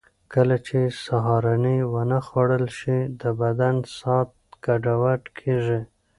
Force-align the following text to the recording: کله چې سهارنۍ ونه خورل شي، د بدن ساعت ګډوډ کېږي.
کله 0.33 0.55
چې 0.67 0.79
سهارنۍ 1.05 1.79
ونه 1.93 2.19
خورل 2.27 2.65
شي، 2.79 2.97
د 3.21 3.23
بدن 3.41 3.75
ساعت 3.97 4.29
ګډوډ 4.65 5.21
کېږي. 5.37 5.79